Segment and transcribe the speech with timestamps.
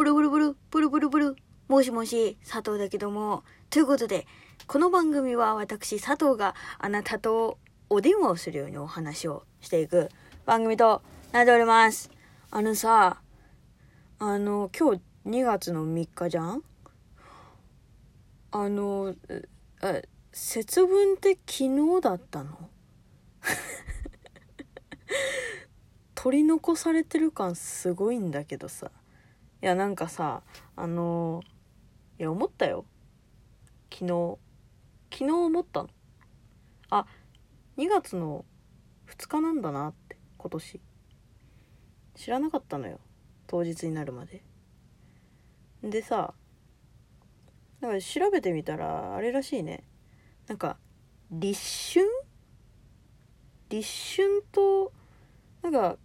[0.00, 1.36] ブルブルブル、ブルブルブル、
[1.68, 3.44] もしもし、佐藤だけども。
[3.68, 4.26] ということで、
[4.66, 7.58] この番組は私、佐藤があなたと
[7.90, 10.08] お電話をするようにお話をしていく
[10.46, 11.02] 番組と
[11.32, 12.10] なっております。
[12.50, 13.20] あのさ、
[14.18, 16.62] あの、今日2月の3日じゃん？
[18.52, 19.14] あの、
[19.82, 22.70] え節分って昨日だったの？
[26.14, 28.90] 取り残されてる感すごいんだけどさ
[29.62, 30.42] いやなんかさ
[30.74, 31.42] あの
[32.18, 32.84] いや思ったよ。
[33.92, 34.38] 昨日。
[35.12, 35.90] 昨日思ったの。
[36.90, 37.06] あ
[37.76, 38.44] 2月の
[39.08, 40.80] 2日なんだなって今年。
[42.14, 43.00] 知らなかったのよ。
[43.46, 44.42] 当日になるまで。
[45.82, 46.34] でさ
[47.80, 49.84] なんか調べてみたらあれらしいね。
[50.46, 50.78] なんか
[51.30, 52.06] 立春？
[53.70, 54.92] 立春と
[55.62, 55.96] なんか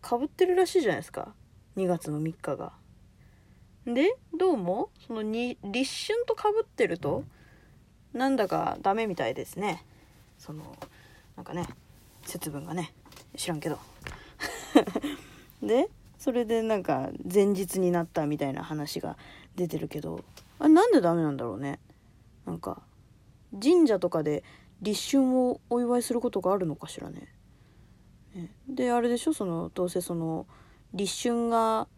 [0.00, 1.34] かぶってるらしいじゃないですか。
[1.76, 2.77] 2月の3日が。
[3.88, 7.24] でどうもそのに立春とかぶってると
[8.12, 9.82] なんだかダメみたいですね。
[10.38, 10.76] その
[11.36, 11.66] なんかね
[12.22, 12.92] 節分がね
[13.34, 13.78] 知らんけど。
[15.62, 19.16] でそれでなんか前日になったみたいな話が
[19.56, 20.22] 出てるけど
[20.58, 21.78] あなんでダメなんだろうね？
[22.44, 22.82] なんか
[23.62, 24.44] 神社とかで
[24.82, 27.26] 立春をお祝いすることがあるのかしらね？
[28.34, 28.50] ね。
[28.68, 29.32] であれでしょ？
[29.32, 30.46] そのどうせその
[30.92, 31.88] 立春が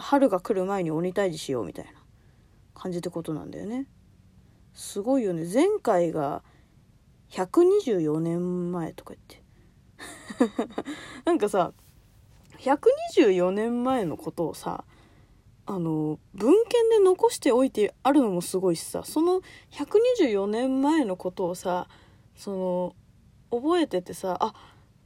[0.00, 1.92] 春が来る前に鬼退治しようみたいな
[2.74, 3.86] 感じってことなんだよね。
[4.74, 5.48] すごいよね。
[5.50, 6.42] 前回が
[7.30, 9.46] 124年前とか言って。
[11.24, 11.72] なんかさ
[12.58, 14.84] 124年前のことをさ
[15.66, 19.40] あの文献で残しておいてあるのもすごいしさその
[19.72, 21.88] 124年前のことをさ
[22.36, 22.94] そ
[23.50, 24.54] の覚えててさあ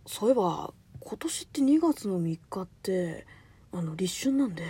[0.06, 3.26] そういえば今年って2月の3日って
[3.72, 4.64] あの立春なんで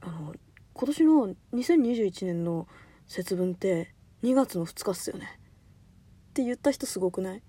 [0.00, 0.34] あの
[0.74, 2.66] 今年の2021年の
[3.06, 5.38] 節分って2月の2日っすよね。
[6.30, 7.42] って言った人すごくない？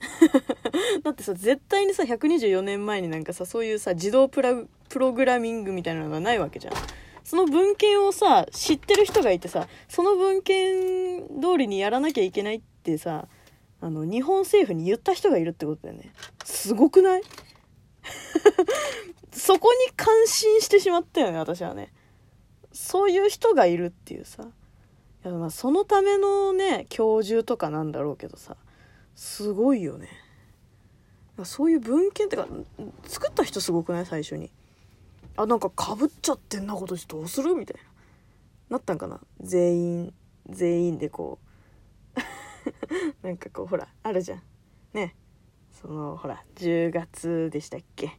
[1.02, 4.54] だってさ絶対にさ124年前になんかさそういうさ自動プラ
[4.88, 6.74] プログラミングみたいなのがないわけじゃん。
[7.24, 13.28] その文献をさ知ってる人がいてさその文献通りにやらなきゃいけないってさ
[13.80, 16.12] あの日本政府に言った人がいるってことだよね。
[16.44, 17.22] すごくない？
[19.32, 21.92] そこに感心してしまったよね私はね。
[22.72, 24.44] そういう人がいるっていうさ。
[25.24, 28.56] いやまあそのためのね教授とかなんだろうけどさ。
[29.14, 30.08] すごいよね。
[31.44, 32.46] そういう文献ってか
[33.06, 34.06] 作った人すごくない？
[34.06, 34.50] 最初に。
[35.36, 37.54] あなんかかぶっちゃってんな今年どうする？
[37.54, 37.82] みたい
[38.70, 38.76] な。
[38.76, 39.20] なったんかな？
[39.40, 40.14] 全員
[40.48, 41.38] 全員でこ
[42.16, 42.18] う。
[43.26, 44.42] なんかこうほらあるじゃん。
[44.92, 45.14] ね。
[45.72, 48.18] そのほら10月でしたっけ？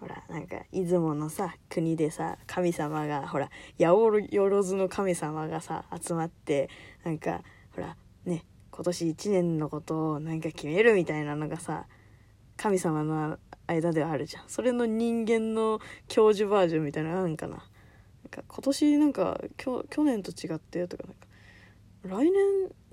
[0.00, 6.70] ほらなんか出雲のさ国でさ神様がほら八百万の神様がさ集まって
[7.04, 7.42] なんか
[7.74, 11.84] ほらね今年1年のことをなんか決めるみたいなのがさ
[12.56, 14.44] 神様の間ではあるじゃん。
[14.48, 17.56] それの人間の教授バージョンみたいなのあるんかな。
[17.56, 17.64] なん
[18.30, 21.26] か今年なんか去年と違ってとかなんか
[22.02, 22.32] 来年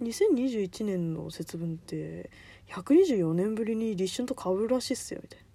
[0.01, 2.29] 2021年の節分って
[2.69, 5.46] 124年ぶりに立春と被るらしいっすよみたいな。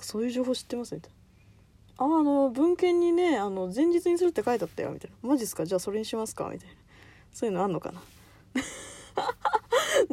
[0.00, 1.16] そういう情報知ってますみたいな。
[1.98, 5.28] ああの文献にねあの前日にするって書いてあったよみたいな。
[5.28, 5.64] マジっすか？
[5.64, 6.50] じゃあそれにしますか？
[6.52, 6.74] みたいな。
[7.32, 8.02] そういうのあんのかな？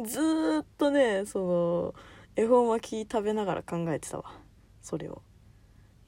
[0.04, 1.94] ずっとねその
[2.36, 4.24] 恵方巻き食べながら考えてたわ。
[4.80, 5.22] それを。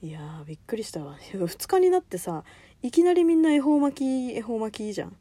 [0.01, 1.15] いやーびっくりしたわ。
[1.17, 2.43] 2日になってさ
[2.81, 5.15] いきなりみんな恵方巻き恵方巻きじゃん。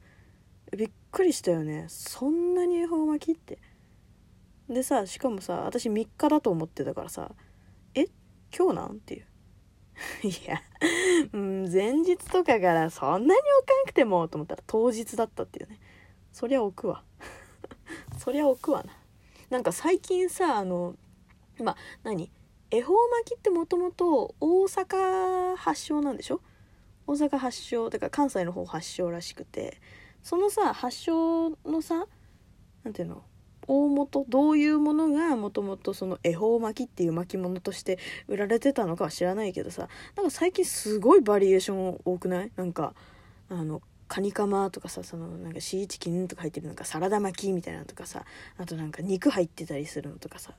[0.77, 1.87] びっくりしたよね。
[1.89, 3.59] そんなに恵方巻きって。
[4.69, 7.31] でさしかもさ私3日だと思ってたからさ
[8.57, 9.27] 今日なんていう。
[10.29, 10.61] いや
[11.33, 15.79] うん前日とかからそんなに置かなくてもと思ったら当日だったっていうね。
[16.33, 17.03] そりゃ置くわ。
[18.19, 18.93] そりゃ置くわな。
[19.51, 20.97] なんか最近さあの
[21.59, 22.31] まあ何？
[22.71, 26.41] 恵方巻きってもともと大阪発祥なんでしょ？
[27.07, 29.81] 大阪発祥てか関西の方発祥らしくて。
[30.23, 32.09] そのさ発祥のさ
[32.83, 33.23] なんていうの？
[33.69, 37.99] 大元どういうものがもともとその恵方巻きっていう巻物として
[38.29, 42.51] 売られてたのかは知らないけどさなんか最近すごいバリエーション多くない？
[42.57, 42.95] なんか
[43.49, 48.25] あのカニカマとかさそのなんかシーチキンとか入ってるなんかサラダ巻きみたいなのとかさ
[48.57, 50.53] あとなんか肉入ってたりするのとかさ、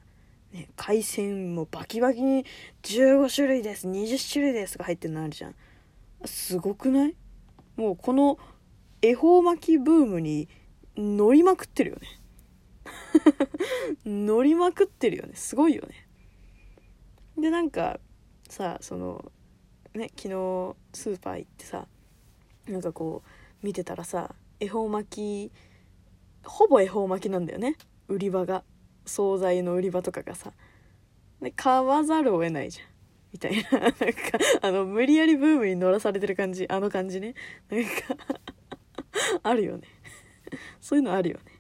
[0.52, 2.46] ね、海鮮もバキバキに
[2.84, 5.56] 15種類です20種類ですとか入ってるのあるじゃん。
[6.26, 7.16] すごくない？
[7.78, 8.38] もうこの
[9.02, 10.50] 恵方巻きブームに
[10.98, 12.08] 乗りまくってるよね。
[14.06, 15.36] 乗りまくってるよね。
[15.36, 16.08] すごいよね。
[17.38, 18.00] でなんか
[18.50, 19.32] さその
[19.94, 21.88] ね昨日スーパー行ってさ
[22.68, 25.52] なんかこう見てたらさ恵方巻き
[26.44, 27.76] ほぼ恵方巻きなんだよね。
[28.08, 28.64] 売り場が。
[29.06, 30.54] 惣菜の売り場とかがさ。
[31.42, 32.88] で買わざるを得ないじゃん。
[33.34, 33.80] みたいな。
[33.80, 33.98] なんか
[34.62, 37.36] あの無理やりブームに乗らされてる感じあの感じね。
[37.70, 37.90] なんか
[39.44, 39.88] あるよね。
[40.80, 41.57] そういうのあるよね。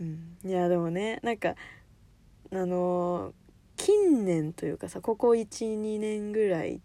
[0.00, 0.38] うん。
[0.44, 1.54] いやでもねなんか
[2.52, 3.32] あのー
[3.78, 6.80] 近年というかさここ12年ぐらいっ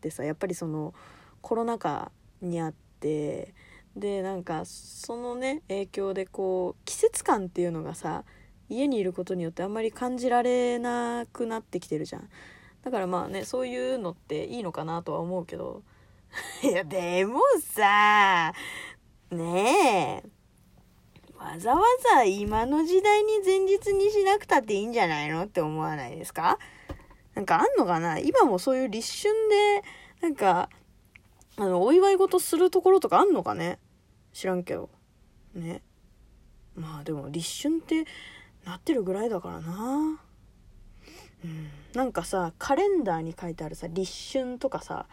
[0.00, 0.94] てさやっぱりその
[1.42, 2.10] コロナ禍
[2.40, 3.54] にあって
[3.94, 8.24] でなんかそのね影響でこう季節感っていうのがさ
[8.68, 12.28] 家にいることによってあんまり感じられなくなってきてるじゃん。
[12.82, 15.82] だからまあねそういうのっていいのかなとは思うけど。
[16.62, 18.52] いやでもさ
[19.30, 20.37] ねえ。
[21.38, 21.82] わざわ
[22.14, 26.58] ざ今の時代に前日にしなくたっていいんじゃないのって思わないですか？
[27.34, 28.18] なんかあんのかな？
[28.18, 29.82] 今もそういう立春で
[30.20, 30.68] なんか
[31.56, 33.78] あのお祝い事するところとかあんのかね？
[34.32, 34.90] 知らんけど。
[35.54, 35.80] ね。
[36.74, 38.04] まあでも立春って
[38.64, 40.20] なってるぐらいだからな。
[41.44, 41.70] うん。
[41.94, 45.06] なんかさカレンダーに書いてあるさ立春とかさ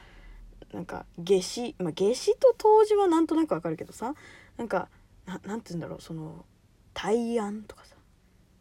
[0.73, 1.75] なんか夏至。
[1.77, 4.15] まあ夏至と冬至はなんとなくわかるけどさ
[4.57, 4.89] なんか
[5.25, 6.45] ななんて言うんだろうその
[6.93, 7.95] 大安とかさ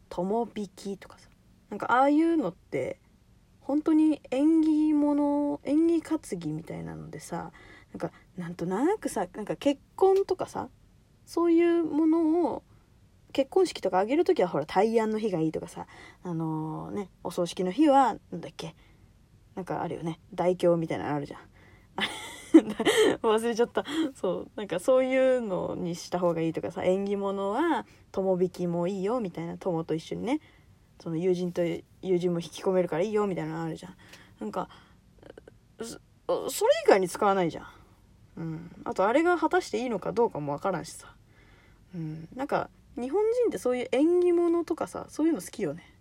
[0.09, 1.29] 友引きとかさ
[1.69, 2.99] なんかああいうのって
[3.61, 7.51] 本当に縁起物縁起担ぎみたいなのでさ
[7.91, 10.69] なんかなんとなくさなんか結婚とかさ
[11.25, 12.63] そういうものを
[13.33, 15.87] 結婚式とか挙げる時はほら大安の日がいいとかさ
[16.23, 18.75] あのねお葬式の日はなんだっけ
[19.55, 21.39] なんかあるよね大凶みたいなのあるじゃん。
[23.21, 23.83] 忘れちゃった。
[24.13, 30.39] そうなんかそういうのにした方がいいとかさ縁起物は友引きもいいよみたいな友と一緒にね。
[30.99, 31.61] その友人と
[32.01, 33.95] 友人も引き込めるからいいよみたいなのあるじゃん。
[34.39, 34.69] なんか
[35.79, 37.67] それ以外に使わないじゃん。
[38.37, 38.71] うん。
[38.85, 41.13] あとあれが果たしていいのかどうかもわからんしさ。
[41.93, 42.27] うん。
[42.35, 45.93] なんか日本人ってそういう縁起物とかさそういうの好きよね。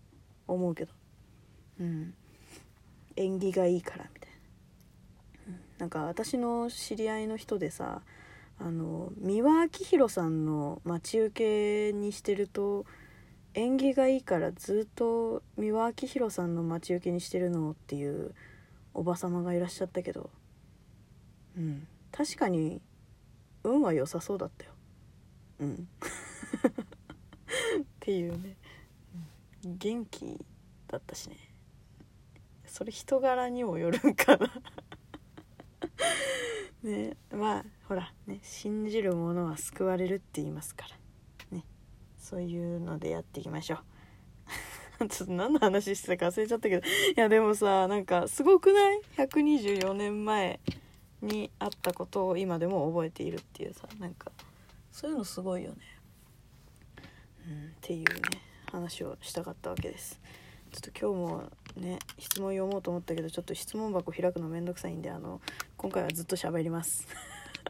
[0.47, 0.93] 思うけど。
[1.81, 2.15] うん。
[3.17, 4.24] 縁起がいいからみたいな。
[5.79, 8.03] なんか私の知り合いの人でさ
[8.59, 12.87] あの三輪明宏さんの待ち受けにしてると
[13.55, 18.35] 縁起がいいからずっと三輪明宏さんの待ち受けにしてるのっていう
[18.95, 20.31] おば様がいらっしゃったけど
[21.57, 22.81] うん確かに
[23.65, 24.71] 運は良さそうだったよ。
[25.61, 25.89] うん。
[27.81, 28.57] っていうね。
[29.65, 30.39] 元気
[30.87, 31.37] だったしね。
[32.67, 34.51] それ人柄にもよるんかな。
[36.83, 40.87] ねまあほらね信じる者は救われるって言いますか
[41.51, 41.57] ら。
[41.57, 41.65] ね
[42.19, 43.77] そういうのでやっていきましょ
[45.01, 45.09] う。
[45.09, 46.87] ちょっと何の話してたか忘れちゃったけど。
[46.87, 50.61] いやでもさなんかすごくない ?124 年前
[51.23, 54.31] にあったことを今でも覚えているっていうさなんか
[54.93, 55.77] そういうのすごいよね。
[57.47, 58.41] うんっていうね
[58.71, 60.21] 話をしたかったわけです。
[60.73, 65.41] ちょっと今日もね質問読もうと思ったけどちょっと質問箱開くのめんどくさいんであの
[65.77, 67.07] 今回はずっと喋ります。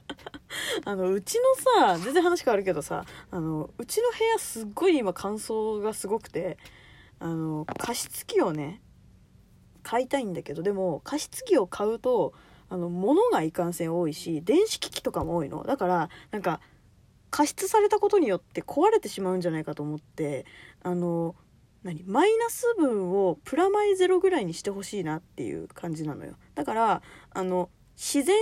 [0.85, 6.59] あのうちのさ全然話変わるけどさあのうちの部屋すっごい今乾燥がすごくて
[7.19, 8.83] あの加湿器をね
[9.83, 12.35] 買いたいんだけどでも加湿器を買うと
[12.69, 15.63] あの物がいかんせん多いし電子機器とかも多いの。
[15.65, 16.61] だからなんか
[17.31, 20.47] 加湿されたことによって壊れてしまうんじゃないかと思って
[20.83, 21.35] あの
[21.85, 22.03] 何？
[22.05, 26.35] マイナス分をプラマイゼロぐらいにしてほしいなっていう感じなのよ。
[26.55, 28.37] だからあの自然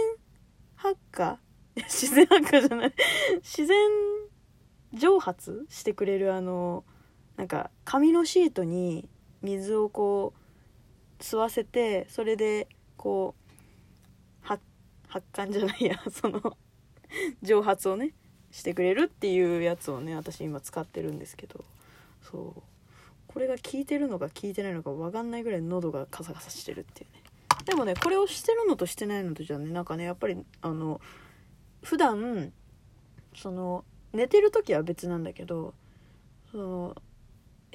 [0.77, 1.39] 発火？
[1.77, 2.95] 自然発火じゃない。
[3.43, 3.77] 自然
[4.95, 6.85] 蒸発してくれるあの
[7.37, 9.09] なんか紙のシートに
[9.43, 10.35] 水をこ
[11.19, 13.53] う吸わせてそれでこう
[14.41, 14.63] 発
[15.09, 16.57] 発汗じゃないや その
[17.43, 18.15] 蒸発をね
[18.51, 21.65] してくれるっていうやつをね私今使ってるんですけど。
[22.23, 22.72] そう。
[23.33, 27.23] これが効いてるのか効いてないのか分かんないぐらい喉がカサカサしてるっていうね。
[27.65, 29.71] でもねこれをしてるのとしてないのとじゃね。
[29.71, 31.01] なんかねやっぱりあの
[31.83, 32.53] 普段
[33.35, 35.75] その寝てる時は別なんだけど
[36.51, 36.97] その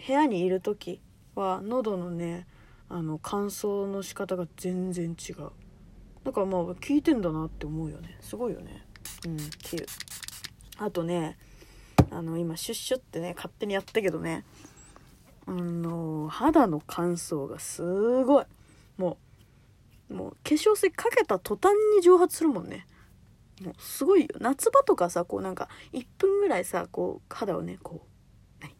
[0.06, 1.02] 部屋にいる時
[1.36, 2.46] は喉のね
[2.90, 5.52] あの乾燥の仕方が全然違う。
[6.24, 8.18] だからまあ効いてんだなって思うよね。
[8.22, 8.86] すごいよね。
[9.26, 9.86] うんっていう。
[10.78, 11.38] あとね
[12.12, 14.46] あの今シュッシュってね勝手にやったけどね。
[15.48, 17.82] あの肌の乾燥がす
[18.25, 18.46] ごい。
[18.98, 19.18] も
[20.10, 22.86] うもう化粧水かけた途端に蒸発するもんね。
[23.62, 24.27] もうすごいよ。
[24.39, 28.75] 夏場とかさこうなんか1分ぐらいさこう肌をねこう何？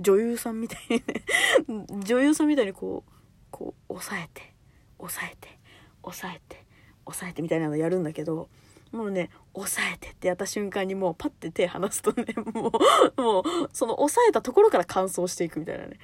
[0.00, 3.12] 女優さんみたいにね 女優さんみたいにこう
[3.50, 4.54] こう押さえて
[4.98, 5.58] 押さえて
[6.02, 6.66] 押さえて
[7.04, 8.48] 抑えてみたいなのやるんだけど
[8.92, 12.72] もうね抑えてってやった瞬間にもうパッて手離すとね も
[13.18, 13.42] うもう
[13.72, 15.98] その抑えたところから乾燥していくみたいなね。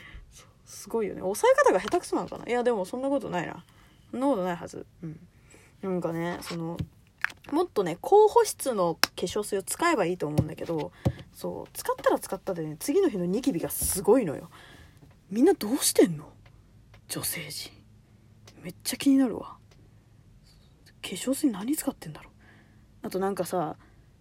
[0.66, 1.20] すごいよね。
[1.20, 2.46] 抑え方が下手くそなのかな？
[2.46, 3.64] いやでもそんなことないな。
[4.10, 4.86] そんなことないはず。
[5.02, 5.20] うん。
[5.82, 6.76] なんかねその
[7.52, 10.92] もっとね高保湿の化粧水を使えばいいと思うんだけど
[11.34, 14.50] そう使ったら使ったでね次の日のニキビがすごいのよ。
[15.30, 16.32] みんなどうしてんの？
[17.08, 17.72] 女性陣。
[18.62, 19.58] めっちゃ気になるわ。
[21.02, 22.33] 化粧水何使ってんだろう？
[23.04, 23.76] あとなんかさ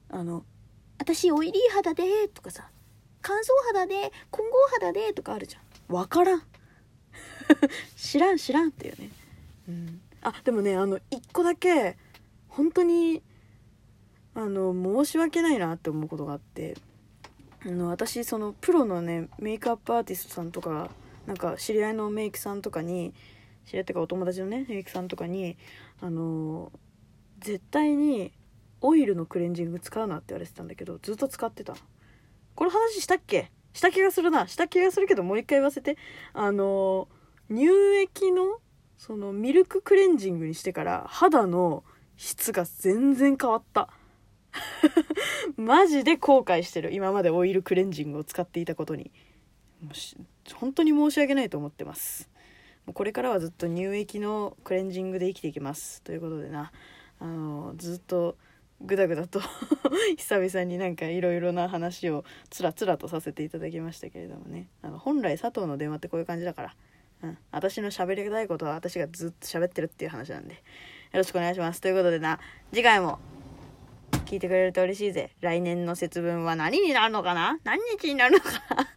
[0.10, 0.46] あの
[1.00, 2.70] 「私オイリー肌で」とかさ
[3.24, 5.96] 「乾燥肌で混合肌で」とかあるじゃん。
[5.96, 6.44] わからん。
[7.96, 9.10] 知らん知らんっていうね。
[9.70, 10.02] うん。
[10.22, 11.98] あでもねあの一個だけ
[12.50, 13.24] 本当に
[14.36, 16.76] あの申し訳ないなって思うことがあって
[17.66, 20.90] あの私そのプロのねメイクアップアーティストさんとか
[21.26, 23.14] なんか知り合いのメイクさんとかに
[23.66, 25.56] 知り合いってかお友達のねメイクさんとかに
[26.02, 26.72] あの
[27.40, 28.34] 絶対に
[28.84, 31.74] オイルのクレンジング使うなって言われてたんだけどずっと使ってた。
[32.54, 33.52] この話したっけ？
[33.74, 34.48] した気がするな。
[34.48, 35.98] した気がするけどもう一回言わせて。
[36.34, 37.08] あの
[37.50, 37.68] 乳
[38.02, 38.60] 液の
[38.98, 41.84] そのミルククレンジングにしてから肌の
[42.18, 43.90] 質が全然変わった。
[45.58, 46.94] マジで後悔してる。
[46.94, 49.12] 今までオイルクレンジングを使っていたことに。
[49.82, 52.30] もう本当に申し訳ないと思ってます。
[52.86, 56.02] もうこれからはずっと乳液のクレンジングで生きていきます。
[56.02, 56.72] ということでな。
[57.20, 58.38] あのずっと
[58.84, 59.40] グダグダと
[60.18, 64.68] 久々になんかいろいろな話をつらつらとさせていただきましたけれどもね。
[64.82, 66.76] あの本来佐藤の電話ってこういう感じだから、
[67.24, 70.56] うん、私の喋りたいことは私がずっと喋ってるっていう話なんで。
[70.56, 70.60] よ
[71.20, 71.80] ろしくお願いします。
[71.80, 72.40] ということでな
[72.72, 73.20] 次回も
[74.26, 75.32] 聞いてくれると嬉しいぜ。
[75.42, 77.60] 来年の節分は何になるのかな？
[77.64, 78.88] 何日になるのかな？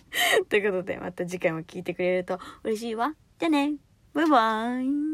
[0.48, 3.14] ということでまた次回も聞いてくれると嬉しいわ。
[3.38, 3.74] じゃあね。
[4.14, 5.13] バイバー